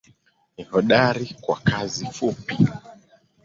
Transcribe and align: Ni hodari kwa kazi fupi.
Ni 0.57 0.63
hodari 0.63 1.35
kwa 1.41 1.57
kazi 1.59 2.05
fupi. 2.05 2.57